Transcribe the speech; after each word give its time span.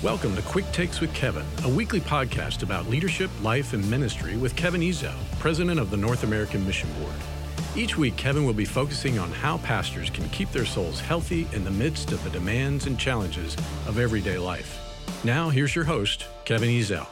Welcome 0.00 0.36
to 0.36 0.42
Quick 0.42 0.70
Takes 0.70 1.00
with 1.00 1.12
Kevin, 1.12 1.44
a 1.64 1.68
weekly 1.68 2.00
podcast 2.00 2.62
about 2.62 2.86
leadership, 2.86 3.32
life, 3.42 3.72
and 3.72 3.90
ministry 3.90 4.36
with 4.36 4.54
Kevin 4.54 4.80
Ezell, 4.80 5.18
president 5.40 5.80
of 5.80 5.90
the 5.90 5.96
North 5.96 6.22
American 6.22 6.64
Mission 6.64 6.88
Board. 7.00 7.16
Each 7.74 7.98
week, 7.98 8.14
Kevin 8.16 8.46
will 8.46 8.52
be 8.52 8.64
focusing 8.64 9.18
on 9.18 9.32
how 9.32 9.58
pastors 9.58 10.08
can 10.08 10.28
keep 10.28 10.52
their 10.52 10.64
souls 10.64 11.00
healthy 11.00 11.48
in 11.52 11.64
the 11.64 11.72
midst 11.72 12.12
of 12.12 12.22
the 12.22 12.30
demands 12.30 12.86
and 12.86 12.96
challenges 12.96 13.56
of 13.88 13.98
everyday 13.98 14.38
life. 14.38 14.78
Now, 15.24 15.50
here's 15.50 15.74
your 15.74 15.84
host, 15.84 16.26
Kevin 16.44 16.68
Ezell. 16.68 17.08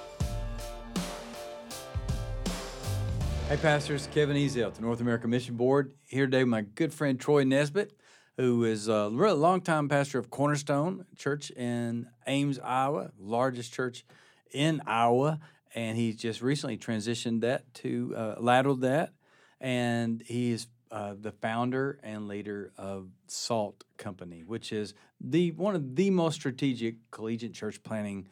Hey, 3.49 3.57
pastors, 3.57 4.09
Kevin 4.13 4.37
Ezell, 4.37 4.73
the 4.73 4.83
North 4.83 5.01
American 5.01 5.31
Mission 5.31 5.57
Board. 5.57 5.93
Here 6.05 6.27
today 6.27 6.45
with 6.45 6.51
my 6.51 6.61
good 6.61 6.95
friend 6.95 7.19
Troy 7.19 7.43
Nesbitt, 7.43 7.99
who 8.37 8.65
is 8.65 8.89
a 8.89 9.09
really 9.13 9.37
longtime 9.37 9.89
pastor 9.89 10.19
of 10.19 10.31
Cornerstone 10.31 11.07
Church 11.17 11.51
in 11.51 12.09
Ames, 12.27 12.59
Iowa, 12.59 13.11
largest 13.19 13.73
church 13.73 14.05
in 14.53 14.83
Iowa. 14.87 15.41
And 15.75 15.97
he 15.97 16.13
just 16.13 16.43
recently 16.43 16.77
transitioned 16.77 17.41
that 17.43 17.73
to, 17.75 18.15
uh, 18.17 18.35
ladled 18.39 18.83
that. 18.83 19.13
And 19.61 20.23
he 20.23 20.53
is 20.53 20.67
uh, 20.91 21.15
the 21.19 21.33
founder 21.33 21.99
and 22.03 22.29
leader 22.29 22.73
of 22.77 23.09
Salt 23.27 23.85
Company, 23.97 24.45
which 24.45 24.73
is 24.73 24.95
the 25.21 25.51
one 25.53 25.75
of 25.75 25.97
the 25.97 26.11
most 26.11 26.35
strategic 26.35 27.11
collegiate 27.11 27.55
church 27.55 27.83
planting 27.83 28.29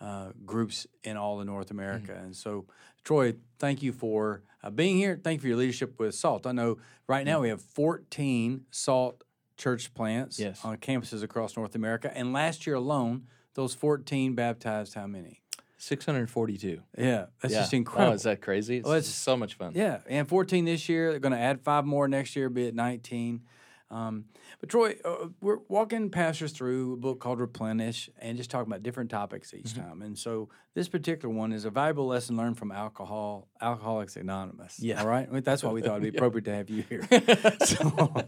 uh, 0.00 0.30
groups 0.46 0.86
in 1.04 1.16
all 1.16 1.40
of 1.40 1.46
North 1.46 1.70
America. 1.70 2.18
And 2.22 2.34
so, 2.34 2.66
Troy, 3.04 3.34
thank 3.58 3.82
you 3.82 3.92
for 3.92 4.42
uh, 4.62 4.70
being 4.70 4.96
here. 4.96 5.20
Thank 5.22 5.38
you 5.38 5.40
for 5.42 5.48
your 5.48 5.56
leadership 5.56 5.98
with 5.98 6.14
SALT. 6.14 6.46
I 6.46 6.52
know 6.52 6.78
right 7.06 7.26
now 7.26 7.40
we 7.40 7.48
have 7.48 7.60
14 7.60 8.64
SALT 8.70 9.24
church 9.58 9.92
plants 9.92 10.38
Yes. 10.38 10.64
on 10.64 10.76
campuses 10.78 11.22
across 11.22 11.56
North 11.56 11.74
America. 11.74 12.10
And 12.16 12.32
last 12.32 12.66
year 12.66 12.76
alone, 12.76 13.26
those 13.54 13.74
14 13.74 14.34
baptized 14.34 14.94
how 14.94 15.06
many? 15.06 15.42
642. 15.76 16.80
Yeah, 16.96 17.26
that's 17.42 17.52
yeah. 17.54 17.60
just 17.60 17.74
incredible. 17.74 18.12
Oh, 18.12 18.14
is 18.14 18.22
that 18.22 18.40
crazy? 18.40 18.78
It's 18.78 18.84
Well, 18.84 18.94
it's- 18.94 19.06
just 19.10 19.22
so 19.22 19.36
much 19.36 19.54
fun. 19.54 19.72
Yeah, 19.74 19.98
and 20.08 20.26
14 20.28 20.64
this 20.64 20.88
year. 20.88 21.10
They're 21.10 21.20
going 21.20 21.32
to 21.32 21.38
add 21.38 21.60
five 21.60 21.84
more 21.84 22.08
next 22.08 22.34
year, 22.36 22.48
be 22.48 22.66
at 22.68 22.74
19. 22.74 23.42
Um, 23.90 24.26
but 24.60 24.68
Troy, 24.68 24.96
uh, 25.04 25.28
we're 25.40 25.60
walking 25.68 26.10
pastors 26.10 26.52
through 26.52 26.92
a 26.92 26.96
book 26.98 27.20
called 27.20 27.40
Replenish 27.40 28.10
and 28.18 28.36
just 28.36 28.50
talking 28.50 28.70
about 28.70 28.82
different 28.82 29.08
topics 29.10 29.54
each 29.54 29.64
Mm-hmm. 29.68 29.80
time. 29.80 30.02
And 30.02 30.18
so 30.18 30.50
this 30.74 30.88
particular 30.90 31.34
one 31.34 31.52
is 31.52 31.64
a 31.64 31.70
valuable 31.70 32.06
lesson 32.06 32.36
learned 32.36 32.58
from 32.58 32.70
alcohol, 32.70 33.48
Alcoholics 33.62 34.16
Anonymous. 34.16 34.78
Yeah. 34.78 35.00
All 35.00 35.08
right. 35.08 35.26
I 35.26 35.32
mean, 35.32 35.42
that's 35.42 35.62
why 35.64 35.72
we 35.72 35.80
thought 35.80 36.02
it'd 36.02 36.12
be 36.12 36.16
appropriate 36.18 36.44
to 36.44 36.54
have 36.54 36.68
you 36.68 36.82
here. 36.82 37.08
so, 37.64 38.26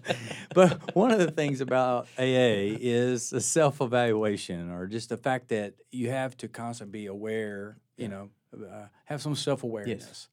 but 0.55 0.95
one 0.97 1.11
of 1.11 1.19
the 1.19 1.31
things 1.31 1.61
about 1.61 2.07
AA 2.19 2.79
is 2.81 3.29
the 3.31 3.41
self-evaluation, 3.41 4.71
or 4.71 4.87
just 4.87 5.11
the 5.11 5.17
fact 5.17 5.49
that 5.49 5.75
you 5.93 6.11
have 6.11 6.37
to 6.39 6.49
constantly 6.49 7.01
be 7.01 7.07
aware. 7.07 7.79
You 7.99 8.09
know, 8.09 8.31
uh, 8.57 8.87
have 9.05 9.21
some 9.21 9.35
self-awareness. 9.37 10.07
Yes. 10.07 10.29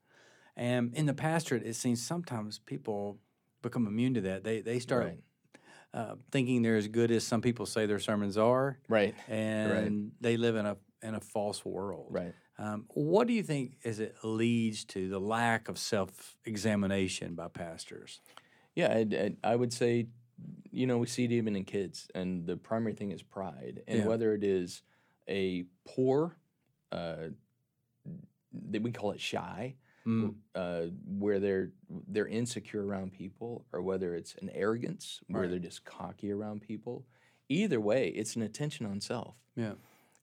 And 0.56 0.94
in 0.96 1.06
the 1.06 1.14
pastorate, 1.14 1.64
it 1.64 1.76
seems 1.76 2.02
sometimes 2.02 2.60
people 2.60 3.18
become 3.70 3.88
immune 3.88 4.14
to 4.16 4.22
that. 4.22 4.44
They 4.44 4.62
they 4.62 4.80
start 4.80 5.06
Right. 5.06 5.24
uh, 5.94 6.16
thinking 6.32 6.62
they're 6.62 6.78
as 6.78 6.88
good 6.88 7.12
as 7.12 7.24
some 7.26 7.42
people 7.42 7.66
say 7.66 7.86
their 7.86 8.00
sermons 8.00 8.38
are, 8.38 8.80
Right. 8.88 9.16
and 9.28 10.12
they 10.22 10.38
live 10.38 10.56
in 10.56 10.66
a 10.66 10.78
in 11.04 11.16
a 11.16 11.20
false 11.20 11.64
world. 11.64 12.08
Right. 12.12 12.34
Um, 12.60 12.86
what 12.90 13.28
do 13.28 13.34
you 13.34 13.44
think 13.44 13.78
is 13.84 14.00
it 14.00 14.16
leads 14.24 14.84
to 14.86 15.10
the 15.10 15.20
lack 15.20 15.70
of 15.70 15.78
self 15.78 16.36
examination 16.46 17.36
by 17.36 17.50
pastors? 17.50 18.22
Yeah, 18.76 18.92
I, 18.94 19.08
I, 19.16 19.52
I 19.52 19.56
would 19.56 19.74
say, 19.74 20.08
you 20.72 20.88
know, 20.88 20.98
we 20.98 21.08
see 21.08 21.26
it 21.26 21.32
even 21.32 21.56
in 21.56 21.66
kids, 21.66 22.08
and 22.16 22.46
the 22.48 22.58
primary 22.58 22.94
thing 22.94 23.12
is 23.12 23.22
pride. 23.24 23.84
And 23.88 24.00
Yeah. 24.00 24.08
whether 24.08 24.34
it 24.34 24.44
is 24.44 24.82
a 25.28 25.66
poor, 25.86 26.38
uh, 26.92 27.30
that 28.70 28.82
we 28.82 28.92
call 28.92 29.12
it 29.12 29.22
shy, 29.22 29.76
Mm. 30.08 30.36
uh, 30.56 30.86
where 31.06 31.40
they're 31.40 31.72
they're 32.08 32.28
insecure 32.28 32.86
around 32.86 33.12
people, 33.12 33.66
or 33.74 33.82
whether 33.82 34.16
it's 34.16 34.36
an 34.36 34.50
arrogance 34.52 35.20
where 35.28 35.42
Right. 35.42 35.50
they're 35.52 35.60
just 35.60 35.84
cocky 35.84 36.32
around 36.32 36.62
people. 36.62 37.06
Either 37.50 37.82
way, 37.82 38.08
it's 38.10 38.36
an 38.38 38.42
attention 38.42 38.86
on 38.86 39.02
self, 39.02 39.36
Yeah. 39.56 39.74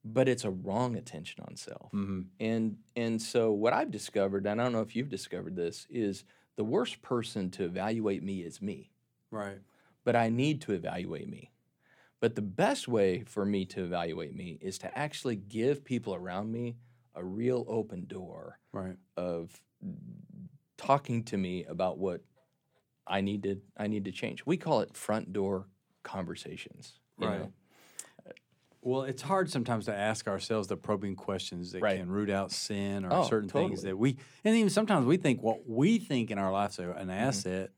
but 0.03 0.27
it's 0.29 0.45
a 0.45 0.51
wrong 0.51 0.97
attention 0.97 1.45
on 1.47 1.57
self. 1.57 1.93
Mm-hmm. 1.93 2.23
And 2.41 2.79
and 2.97 3.21
so 3.21 3.53
what 3.53 3.75
I've 3.75 3.91
discovered, 3.91 4.47
and 4.47 4.59
I 4.61 4.65
don't 4.65 4.73
know 4.73 4.81
if 4.81 4.97
you've 4.97 5.11
discovered 5.11 5.55
this, 5.57 5.87
is 5.91 6.25
the 6.57 6.65
worst 6.65 7.03
person 7.03 7.51
to 7.51 7.65
evaluate 7.65 8.23
me 8.23 8.43
is 8.43 8.63
me. 8.63 8.91
Right. 9.31 9.59
But 10.05 10.17
I 10.17 10.31
need 10.31 10.61
to 10.63 10.73
evaluate 10.73 11.29
me. 11.29 11.51
But 12.21 12.37
the 12.37 12.43
best 12.43 12.89
way 12.89 13.23
for 13.25 13.45
me 13.45 13.67
to 13.67 13.85
evaluate 13.85 14.35
me 14.35 14.57
is 14.63 14.79
to 14.79 14.99
actually 14.99 15.37
give 15.37 15.85
people 15.85 16.15
around 16.15 16.51
me 16.53 16.77
a 17.15 17.25
real 17.25 17.65
open 17.69 18.07
door 18.07 18.59
Right. 18.73 18.97
of 19.17 19.63
talking 20.77 21.23
to 21.25 21.37
me 21.37 21.65
about 21.65 21.99
what 21.99 22.23
I 23.07 23.21
need 23.21 23.43
to 23.45 23.61
I 23.77 23.87
need 23.87 24.05
to 24.07 24.13
change. 24.13 24.45
We 24.47 24.57
call 24.57 24.81
it 24.81 24.97
front 24.97 25.33
door 25.33 25.67
conversations. 26.03 26.95
Right. 27.19 27.41
know? 27.41 27.53
Well, 28.83 29.05
it's 29.05 29.23
hard 29.23 29.51
sometimes 29.51 29.87
to 29.87 29.95
ask 29.95 30.29
ourselves 30.29 30.69
the 30.69 30.77
probing 30.77 31.17
questions 31.17 31.73
that 31.73 31.81
Right. 31.81 31.99
can 31.99 32.11
root 32.11 32.29
out 32.29 32.53
sin 32.53 33.07
or 33.07 33.13
Oh, 33.15 33.29
certain 33.29 33.49
things 33.49 33.83
that 33.83 33.97
we, 33.97 34.19
and 34.45 34.55
even 34.55 34.69
sometimes 34.69 35.07
we 35.07 35.17
think 35.17 35.43
what 35.43 35.67
we 35.67 35.99
think 35.99 36.31
in 36.31 36.37
our 36.39 36.53
lives 36.53 36.79
are 36.79 36.89
Mm-hmm. 36.89 37.01
an 37.01 37.11
asset, 37.11 37.71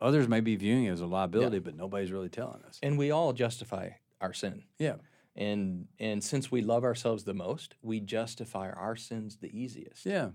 others 0.00 0.26
may 0.26 0.40
be 0.40 0.56
viewing 0.56 0.86
it 0.86 0.90
as 0.90 1.00
a 1.00 1.06
liability, 1.06 1.60
but 1.60 1.76
nobody's 1.76 2.10
really 2.10 2.28
telling 2.28 2.60
us. 2.64 2.80
And 2.82 2.98
we 2.98 3.12
all 3.12 3.32
justify 3.32 3.90
our 4.20 4.32
sin. 4.32 4.64
Yeah. 4.78 4.96
And 5.36 5.86
and 6.00 6.24
since 6.24 6.50
we 6.50 6.60
love 6.62 6.82
ourselves 6.82 7.22
the 7.22 7.34
most, 7.34 7.76
we 7.80 8.00
justify 8.00 8.70
our 8.70 8.96
sins 8.96 9.36
the 9.36 9.56
easiest. 9.56 10.04
Yeah. 10.04 10.30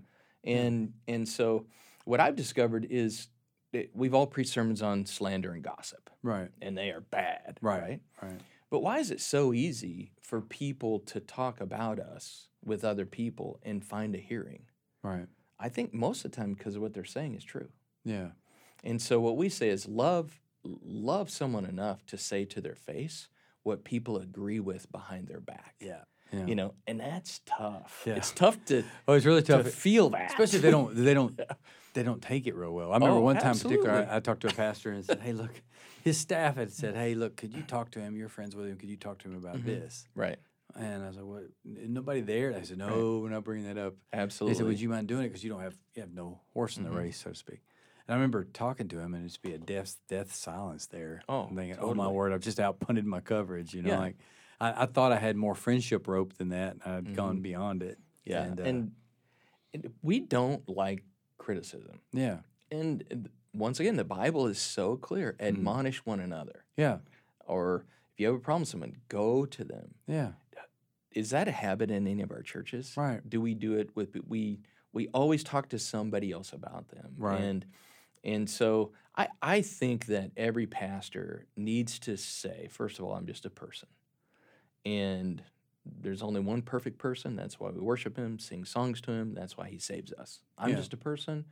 Mm-hmm. 0.46 0.58
And 0.66 0.92
and 1.08 1.28
so 1.28 1.66
what 2.04 2.20
I've 2.20 2.36
discovered 2.36 2.86
is 2.90 3.28
that 3.72 3.90
we've 3.94 4.14
all 4.14 4.26
preached 4.26 4.52
sermons 4.52 4.82
on 4.82 5.04
slander 5.06 5.52
and 5.52 5.62
gossip, 5.62 6.10
Right. 6.22 6.50
and 6.62 6.76
they 6.78 6.90
are 6.90 7.00
bad, 7.00 7.58
Right. 7.60 7.80
right? 7.82 8.00
Right. 8.22 8.40
But 8.70 8.80
why 8.80 8.98
is 8.98 9.10
it 9.10 9.20
so 9.20 9.52
easy 9.52 10.12
for 10.20 10.40
people 10.40 11.00
to 11.00 11.20
talk 11.20 11.60
about 11.60 11.98
us 11.98 12.48
with 12.64 12.84
other 12.84 13.06
people 13.06 13.58
and 13.62 13.84
find 13.84 14.14
a 14.14 14.18
hearing? 14.18 14.66
Right. 15.02 15.26
I 15.58 15.68
think 15.68 15.92
most 15.94 16.24
of 16.24 16.30
the 16.32 16.36
time 16.36 16.54
because 16.54 16.78
what 16.78 16.92
they're 16.94 17.04
saying 17.04 17.34
is 17.34 17.44
true. 17.44 17.68
Yeah. 18.04 18.30
And 18.82 19.00
so 19.00 19.20
what 19.20 19.36
we 19.36 19.48
say 19.48 19.68
is 19.70 19.88
love 19.88 20.40
love 20.64 21.28
someone 21.30 21.66
enough 21.66 22.06
to 22.06 22.16
say 22.16 22.44
to 22.46 22.60
their 22.60 22.74
face 22.74 23.28
what 23.64 23.84
people 23.84 24.16
agree 24.16 24.60
with 24.60 24.90
behind 24.90 25.28
their 25.28 25.40
back. 25.40 25.74
Yeah. 25.80 26.04
Yeah. 26.32 26.46
You 26.46 26.54
know, 26.56 26.74
and 26.86 26.98
that's 26.98 27.40
tough. 27.46 28.02
Yeah. 28.06 28.14
It's 28.16 28.32
tough 28.32 28.62
to 28.66 28.82
Oh, 29.08 29.12
it's 29.14 29.26
really 29.26 29.42
tough 29.42 29.64
to 29.64 29.70
feel 29.70 30.10
that. 30.10 30.30
especially 30.30 30.56
if 30.56 30.62
they 30.62 30.70
don't 30.70 30.94
they 30.96 31.14
don't 31.14 31.38
they 31.94 32.02
don't 32.02 32.20
take 32.22 32.46
it 32.46 32.54
real 32.56 32.72
well. 32.72 32.90
I 32.90 32.94
remember 32.96 33.18
Oh, 33.18 33.20
one 33.22 33.36
time 33.36 33.52
in 33.52 33.58
particular. 33.58 34.06
I, 34.10 34.16
I 34.16 34.20
talked 34.20 34.40
to 34.42 34.48
a 34.48 34.52
pastor 34.52 34.90
and 34.92 35.04
said, 35.04 35.20
"Hey, 35.20 35.32
look," 35.32 35.62
his 36.02 36.18
staff 36.18 36.56
had 36.56 36.72
said, 36.72 36.96
"Hey, 36.96 37.14
look, 37.14 37.36
could 37.36 37.54
you 37.54 37.62
talk 37.62 37.90
to 37.92 38.00
him? 38.00 38.16
You're 38.16 38.28
friends 38.28 38.56
with 38.56 38.66
him. 38.66 38.76
Could 38.78 38.88
you 38.88 38.96
talk 38.96 39.18
to 39.20 39.28
him 39.28 39.36
about 39.36 39.56
Mm-hmm. 39.58 39.66
this?" 39.68 40.06
Right. 40.14 40.38
And 40.76 41.04
I 41.04 41.06
was 41.06 41.16
like, 41.16 41.24
"What? 41.26 41.44
Nobody 41.64 42.20
there?" 42.20 42.48
And 42.48 42.56
I 42.56 42.62
said, 42.62 42.78
"No, 42.78 43.20
we're 43.22 43.28
not 43.28 43.44
bringing 43.44 43.66
that 43.72 43.78
up." 43.78 43.94
Absolutely. 44.12 44.54
They 44.54 44.58
said, 44.58 44.66
"Would 44.66 44.80
you 44.80 44.88
mind 44.88 45.06
doing 45.06 45.24
it? 45.24 45.28
Because 45.28 45.44
you 45.44 45.50
don't 45.50 45.60
have 45.60 45.76
you 45.94 46.02
have 46.02 46.12
no 46.12 46.40
horse 46.52 46.76
in 46.78 46.84
Mm-hmm. 46.84 46.94
the 46.94 46.98
race, 47.00 47.18
so 47.22 47.30
to 47.30 47.36
speak." 47.36 47.60
And 48.08 48.14
I 48.14 48.16
remember 48.16 48.44
talking 48.44 48.88
to 48.88 48.98
him, 48.98 49.14
and 49.14 49.24
it'd 49.24 49.40
be 49.40 49.52
a 49.54 49.58
death 49.58 49.96
death 50.08 50.34
silence 50.34 50.86
there. 50.86 51.22
Oh, 51.28 51.42
I'm 51.48 51.54
thinking, 51.56 51.78
"Oh 51.80 51.94
my 51.94 52.08
word, 52.08 52.32
I've 52.32 52.40
just 52.40 52.58
outpunted 52.58 53.04
my 53.04 53.20
coverage." 53.20 53.72
You 53.72 53.82
know, 53.82 53.90
Yeah. 53.90 53.98
like 54.00 54.16
I, 54.60 54.82
I 54.82 54.86
thought 54.86 55.12
I 55.12 55.18
had 55.18 55.36
more 55.36 55.54
friendship 55.54 56.06
rope 56.08 56.34
than 56.34 56.48
that. 56.50 56.76
and 56.84 57.08
I'd 57.08 57.14
gone 57.16 57.38
Mhm. 57.38 57.42
beyond 57.42 57.82
it. 57.82 57.98
Yeah. 58.24 58.44
and, 58.44 58.60
uh, 58.60 58.64
and 58.64 59.92
we 60.02 60.20
don't 60.20 60.66
like 60.68 61.04
criticism. 61.38 62.00
yeah, 62.12 62.38
And 62.70 63.28
once 63.52 63.78
again, 63.80 63.96
the 63.96 64.04
Bible 64.04 64.46
is 64.46 64.58
so 64.58 64.96
clear 64.96 65.34
Mm. 65.38 65.46
admonish 65.48 66.04
one 66.06 66.20
another. 66.20 66.64
yeah, 66.76 66.98
Or 67.46 67.84
if 68.12 68.20
you 68.20 68.26
have 68.28 68.36
a 68.36 68.38
problem 68.38 68.62
with 68.62 68.68
someone, 68.70 68.96
go 69.08 69.44
to 69.46 69.64
them. 69.64 69.94
yeah. 70.06 70.32
Is 71.10 71.30
that 71.30 71.46
a 71.46 71.52
habit 71.52 71.90
in 71.92 72.08
any 72.08 72.22
of 72.22 72.32
our 72.32 72.42
churches? 72.42 72.96
Right. 72.96 73.20
Do 73.28 73.40
we 73.40 73.54
do 73.54 73.74
it 73.78 73.94
with 73.94 74.16
we 74.26 74.60
we 74.92 75.08
always 75.08 75.44
talk 75.44 75.68
to 75.70 75.78
somebody 75.78 76.30
else 76.32 76.52
about 76.52 76.88
them. 76.88 77.14
Right. 77.18 77.40
And 77.40 77.66
and 78.24 78.48
so 78.50 78.92
I, 79.16 79.28
I 79.42 79.60
think 79.62 80.06
that 80.06 80.32
every 80.36 80.66
pastor 80.66 81.46
needs 81.56 81.98
to 82.00 82.16
say, 82.16 82.66
first 82.70 82.98
of 82.98 83.04
all, 83.04 83.12
I'm 83.14 83.26
just 83.26 83.44
a 83.46 83.50
person. 83.50 83.88
And 84.84 85.42
there's 85.86 86.22
only 86.22 86.40
one 86.40 86.62
perfect 86.62 86.98
person. 86.98 87.36
That's 87.36 87.58
why 87.60 87.70
we 87.70 87.80
worship 87.80 88.16
him, 88.16 88.38
sing 88.38 88.64
songs 88.64 89.00
to 89.02 89.12
him. 89.12 89.34
That's 89.34 89.56
why 89.56 89.68
he 89.68 89.78
saves 89.78 90.12
us. 90.12 90.40
I'm 90.58 90.70
Yeah. 90.70 90.76
just 90.76 90.92
a 90.92 90.96
person. 90.96 91.46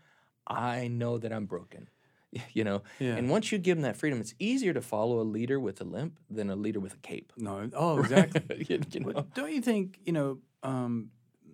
I 0.46 0.88
know 0.88 1.18
that 1.18 1.32
I'm 1.32 1.46
broken. 1.46 1.88
You 2.54 2.64
know, 2.64 2.82
Yeah. 2.98 3.16
and 3.16 3.28
once 3.28 3.52
you 3.52 3.58
give 3.58 3.76
them 3.76 3.82
that 3.82 3.94
freedom, 3.94 4.18
it's 4.18 4.34
easier 4.38 4.72
to 4.72 4.80
follow 4.80 5.20
a 5.20 5.22
leader 5.22 5.60
with 5.60 5.82
a 5.82 5.84
limp 5.84 6.18
than 6.30 6.48
a 6.48 6.56
leader 6.56 6.80
with 6.80 6.94
a 6.94 6.98
cape. 6.98 7.30
No. 7.36 7.68
Oh, 7.74 7.98
exactly. 8.00 8.64
you, 8.70 8.80
you 8.90 9.00
know? 9.00 9.26
Don't 9.34 9.52
you 9.52 9.60
think 9.60 9.98
you 10.06 10.14
know 10.14 10.38
um, 10.62 11.10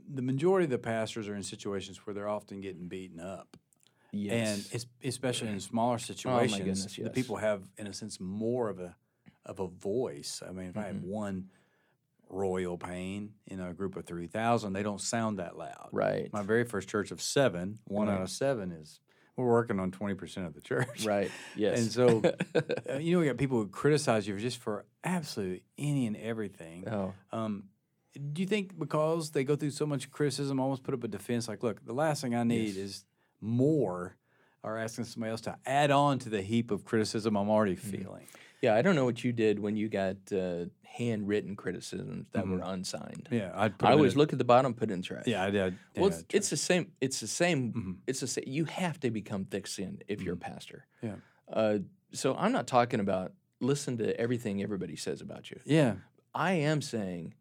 the 0.09 0.23
majority 0.23 0.65
of 0.67 0.71
the 0.71 0.79
pastors 0.79 1.29
are 1.29 1.35
in 1.35 1.43
situations 1.43 2.07
where 2.07 2.15
they're 2.15 2.29
often 2.29 2.61
getting 2.61 2.87
beaten 2.87 3.19
up, 3.19 3.57
Yes. 4.13 4.33
and 4.33 4.75
it's, 4.75 4.87
especially 5.03 5.49
in 5.49 5.59
smaller 5.59 5.99
situations, 5.99 6.59
goodness, 6.59 6.97
the 6.97 7.11
people 7.11 7.37
have, 7.39 7.65
in 7.77 7.89
a 7.89 7.93
sense, 7.93 8.21
more 8.21 8.69
of 8.69 8.79
a 8.79 8.95
of 9.45 9.59
a 9.59 9.67
voice. 9.67 10.43
I 10.49 10.53
mean, 10.53 10.67
if 10.69 10.77
I 10.77 10.83
had 10.87 10.97
Mhm. 10.97 11.03
one 11.03 11.51
royal 12.31 12.77
pain 12.79 13.33
in 13.47 13.61
a 13.61 13.73
group 13.73 13.97
of 13.97 14.05
3,000. 14.05 14.73
They 14.73 14.83
don't 14.83 15.01
sound 15.01 15.39
that 15.39 15.57
loud. 15.57 15.89
Right. 15.93 16.33
My 16.33 16.43
very 16.43 16.65
first 16.65 16.89
church 16.89 17.11
of 17.11 17.21
seven, 17.23 17.79
one 17.85 18.09
out 18.09 18.23
of 18.23 18.31
seven 18.31 18.71
is 18.73 19.01
we're 19.37 19.47
working 19.47 19.79
on 19.81 19.91
20% 19.93 20.47
of 20.47 20.55
the 20.55 20.61
church. 20.61 21.05
Right. 21.05 21.31
Yes. 21.57 21.79
And 21.81 21.93
so, 21.93 22.23
uh, 22.91 22.99
you 22.99 23.13
know, 23.15 23.21
we 23.21 23.27
got 23.27 23.37
people 23.39 23.59
who 23.59 23.69
criticize 23.69 24.27
you 24.29 24.37
just 24.39 24.59
for 24.59 24.85
absolutely 25.05 25.63
any 25.79 26.07
and 26.07 26.17
everything. 26.17 26.87
oh, 26.89 27.15
Um, 27.33 27.65
do 28.33 28.43
you 28.43 28.49
think 28.49 28.77
because 28.79 29.31
they 29.31 29.45
go 29.45 29.55
through 29.57 29.71
so 29.71 29.87
much 29.87 30.11
criticism, 30.11 30.59
almost 30.59 30.83
put 30.83 30.93
up 30.95 31.05
a 31.05 31.09
defense 31.09 31.47
like, 31.49 31.63
look, 31.63 31.85
the 31.87 31.93
last 31.93 32.21
thing 32.23 32.35
I 32.35 32.43
need 32.43 32.69
Yes. 32.69 32.77
is 32.77 33.05
more, 33.41 34.17
or 34.63 34.79
asking 34.79 35.05
somebody 35.05 35.31
else 35.31 35.41
to 35.43 35.57
add 35.67 35.91
on 35.91 36.19
to 36.21 36.29
the 36.29 36.43
heap 36.43 36.71
of 36.71 36.85
criticism 36.85 37.37
I'm 37.37 37.49
already 37.51 37.77
Mm-hmm. 37.77 37.91
feeling? 37.91 38.27
yeah. 38.61 38.75
I 38.75 38.83
don't 38.83 38.97
know 38.97 39.05
what 39.05 39.23
you 39.23 39.33
did 39.33 39.59
when 39.59 39.77
you 39.77 39.89
got 39.89 40.17
uh, 40.33 40.65
handwritten 40.83 41.55
criticisms 41.55 42.27
that 42.33 42.47
were 42.49 42.61
unsigned. 42.65 43.29
Yeah, 43.31 43.53
I'd 43.55 43.79
put 43.79 43.89
I 43.89 43.93
'em 43.93 43.99
always 43.99 44.15
a- 44.15 44.19
look 44.19 44.33
at 44.33 44.39
the 44.39 44.45
bottom, 44.45 44.75
put 44.75 44.91
in 44.91 45.01
trash. 45.03 45.25
Yeah, 45.27 45.45
I 45.45 45.51
did. 45.51 45.79
Well, 45.97 46.09
it's, 46.09 46.25
it's 46.31 46.51
the 46.51 46.57
same. 46.57 46.91
It's 47.01 47.21
the 47.21 47.27
same. 47.29 47.73
Mhm. 47.73 47.97
It's 48.09 48.21
the 48.21 48.27
same. 48.27 48.45
You 48.47 48.65
have 48.65 48.99
to 49.01 49.11
become 49.11 49.45
thick-skinned 49.45 50.03
if 50.09 50.23
you're 50.23 50.35
a 50.35 50.39
pastor. 50.39 50.87
Yeah. 51.03 51.17
Uh, 51.53 51.79
so 52.13 52.35
I'm 52.35 52.53
not 52.53 52.67
talking 52.67 53.01
about 53.01 53.33
listen 53.61 53.97
to 53.99 54.19
everything 54.21 54.63
everybody 54.63 54.97
says 54.97 55.21
about 55.21 55.51
you. 55.51 55.61
yeah, 55.65 55.95
I 56.35 56.53
am 56.53 56.81
saying 56.83 57.35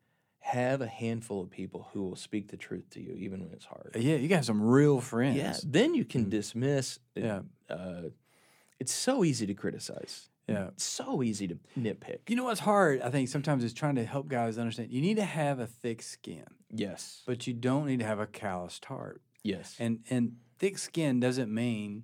have 0.47 0.81
a 0.81 0.87
handful 0.87 1.41
of 1.41 1.49
people 1.49 1.89
who 1.91 2.03
will 2.03 2.15
speak 2.15 2.47
the 2.49 2.57
truth 2.57 2.89
to 2.91 3.01
you, 3.01 3.13
even 3.17 3.43
when 3.43 3.51
it's 3.51 3.65
hard. 3.65 3.91
yeah. 3.99 4.15
You 4.15 4.27
got 4.29 4.45
some 4.45 4.61
real 4.61 5.01
friends. 5.01 5.35
Yeah. 5.37 5.55
Then 5.65 5.93
you 5.93 6.05
can 6.05 6.29
dismiss. 6.29 6.99
uh, 7.17 7.19
Yeah. 7.19 7.39
Uh, 7.69 8.01
it's 8.79 8.93
so 8.93 9.23
easy 9.25 9.45
to 9.47 9.53
criticize. 9.53 10.29
Yeah. 10.47 10.67
it's 10.67 10.85
So 10.85 11.21
easy 11.21 11.47
to 11.49 11.57
nitpick. 11.77 12.19
You 12.29 12.37
know 12.37 12.45
what's 12.45 12.61
hard? 12.61 13.01
I 13.01 13.09
think 13.09 13.27
sometimes 13.27 13.63
is 13.65 13.73
trying 13.73 13.95
to 13.95 14.05
help 14.05 14.29
guys 14.29 14.57
understand. 14.57 14.91
You 14.91 15.01
need 15.01 15.17
to 15.17 15.25
have 15.25 15.59
a 15.59 15.67
thick 15.67 16.01
skin, 16.01 16.45
Yes. 16.71 17.23
but 17.25 17.45
you 17.47 17.53
don't 17.53 17.85
need 17.87 17.99
to 17.99 18.05
have 18.05 18.19
a 18.19 18.27
calloused 18.27 18.85
heart. 18.85 19.21
Yes. 19.43 19.75
And 19.79 19.99
and 20.09 20.37
thick 20.59 20.77
skin 20.77 21.19
doesn't 21.19 21.53
mean 21.53 22.03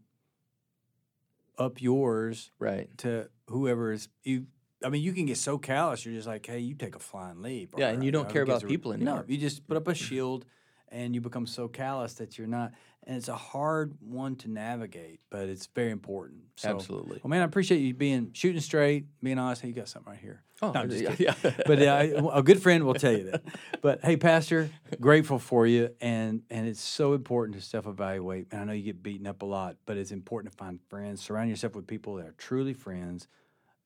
up 1.57 1.81
yours 1.81 2.51
right. 2.59 2.89
to 2.97 3.29
whoever 3.47 3.91
is 3.93 4.09
you. 4.23 4.47
I 4.83 4.89
mean, 4.89 5.01
you 5.01 5.13
can 5.13 5.25
get 5.25 5.37
so 5.37 5.57
callous. 5.57 6.05
You're 6.05 6.15
just 6.15 6.27
like, 6.27 6.45
hey, 6.45 6.59
you 6.59 6.75
take 6.75 6.95
a 6.95 6.99
flying 6.99 7.41
leap. 7.41 7.73
Yeah, 7.77 7.89
and 7.89 8.03
you 8.03 8.11
don't 8.11 8.29
care 8.29 8.43
about 8.43 8.65
people 8.65 8.93
anymore. 8.93 9.17
No, 9.17 9.23
you 9.27 9.37
just 9.37 9.67
put 9.67 9.77
up 9.77 9.87
a 9.87 9.95
shield, 10.05 10.45
and 10.89 11.15
you 11.15 11.21
become 11.21 11.47
so 11.47 11.67
callous 11.67 12.13
that 12.15 12.37
you're 12.37 12.47
not. 12.47 12.71
And 13.05 13.17
it's 13.17 13.27
a 13.27 13.35
hard 13.35 13.95
one 13.99 14.37
to 14.37 14.49
navigate, 14.49 15.19
but 15.29 15.49
it's 15.49 15.67
very 15.75 15.91
important. 15.91 16.43
So, 16.55 16.69
Absolutely. 16.69 17.19
Well, 17.21 17.29
man, 17.29 17.41
I 17.41 17.43
appreciate 17.43 17.79
you 17.79 17.93
being 17.93 18.29
shooting 18.31 18.61
straight, 18.61 19.07
being 19.21 19.37
honest. 19.37 19.61
Hey, 19.61 19.67
you 19.69 19.73
got 19.73 19.89
something 19.89 20.13
right 20.13 20.21
here. 20.21 20.41
Oh, 20.61 20.71
No, 20.71 20.79
I'm 20.81 20.89
just 20.89 21.01
yeah, 21.03 21.13
kidding. 21.13 21.35
yeah. 21.43 21.51
but 21.65 21.81
uh, 21.81 22.29
a 22.33 22.41
good 22.41 22.61
friend 22.61 22.85
will 22.85 22.93
tell 22.93 23.11
you 23.11 23.31
that. 23.31 23.43
But 23.81 24.05
hey, 24.05 24.15
Pastor, 24.15 24.69
grateful 25.01 25.37
for 25.37 25.67
you, 25.67 25.89
and 25.99 26.43
and 26.49 26.65
it's 26.65 26.81
so 26.81 27.13
important 27.13 27.57
to 27.57 27.61
self 27.61 27.87
evaluate. 27.87 28.47
And 28.51 28.61
I 28.61 28.63
know 28.63 28.73
you 28.73 28.83
get 28.83 29.03
beaten 29.03 29.27
up 29.27 29.41
a 29.41 29.45
lot, 29.45 29.75
but 29.85 29.97
it's 29.97 30.11
important 30.11 30.53
to 30.53 30.57
find 30.57 30.79
friends. 30.87 31.21
Surround 31.21 31.49
yourself 31.49 31.75
with 31.75 31.87
people 31.87 32.15
that 32.15 32.25
are 32.27 32.35
truly 32.37 32.73
friends 32.73 33.27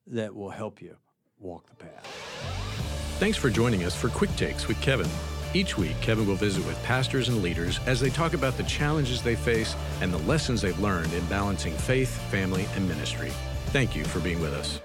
that 0.07 0.35
will 0.35 0.49
help 0.49 0.81
you 0.81 0.95
walk 1.39 1.67
the 1.69 1.75
path. 1.75 2.05
Thanks 3.19 3.37
for 3.37 3.49
joining 3.49 3.83
us 3.83 3.95
for 3.95 4.09
Quick 4.09 4.35
Takes 4.35 4.67
with 4.67 4.79
Kevin. 4.81 5.09
Each 5.53 5.77
week, 5.77 5.99
Kevin 6.01 6.27
will 6.27 6.35
visit 6.35 6.65
with 6.65 6.81
pastors 6.83 7.29
and 7.29 7.41
leaders 7.41 7.79
as 7.87 7.99
they 7.99 8.09
talk 8.09 8.33
about 8.33 8.57
the 8.57 8.63
challenges 8.63 9.21
they 9.21 9.35
face 9.35 9.75
and 10.01 10.13
the 10.13 10.19
lessons 10.19 10.61
they've 10.61 10.79
learned 10.79 11.13
in 11.13 11.25
balancing 11.25 11.73
faith, 11.73 12.09
family, 12.29 12.67
and 12.75 12.87
ministry. 12.87 13.31
Thank 13.67 13.95
you 13.95 14.05
for 14.05 14.19
being 14.19 14.39
with 14.39 14.53
us. 14.53 14.79